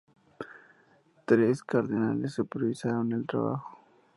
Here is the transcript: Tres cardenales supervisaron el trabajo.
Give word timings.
Tres 1.25 1.61
cardenales 1.61 2.33
supervisaron 2.33 3.11
el 3.11 3.27
trabajo. 3.27 3.77